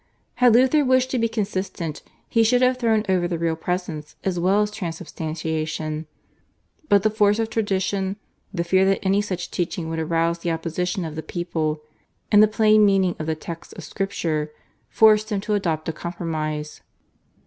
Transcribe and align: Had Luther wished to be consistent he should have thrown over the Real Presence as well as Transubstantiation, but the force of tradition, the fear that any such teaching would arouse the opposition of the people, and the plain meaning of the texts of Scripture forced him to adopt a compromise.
Had 0.37 0.53
Luther 0.55 0.83
wished 0.83 1.11
to 1.11 1.19
be 1.19 1.29
consistent 1.29 2.01
he 2.27 2.43
should 2.43 2.63
have 2.63 2.77
thrown 2.77 3.05
over 3.07 3.27
the 3.27 3.37
Real 3.37 3.55
Presence 3.55 4.15
as 4.23 4.39
well 4.39 4.63
as 4.63 4.71
Transubstantiation, 4.71 6.07
but 6.89 7.03
the 7.03 7.11
force 7.11 7.37
of 7.37 7.51
tradition, 7.51 8.15
the 8.51 8.63
fear 8.63 8.83
that 8.83 8.99
any 9.05 9.21
such 9.21 9.51
teaching 9.51 9.89
would 9.89 9.99
arouse 9.99 10.39
the 10.39 10.49
opposition 10.49 11.05
of 11.05 11.15
the 11.15 11.21
people, 11.21 11.83
and 12.31 12.41
the 12.41 12.47
plain 12.47 12.83
meaning 12.83 13.15
of 13.19 13.27
the 13.27 13.35
texts 13.35 13.73
of 13.75 13.83
Scripture 13.83 14.51
forced 14.89 15.31
him 15.31 15.39
to 15.41 15.53
adopt 15.53 15.87
a 15.87 15.93
compromise. 15.93 16.81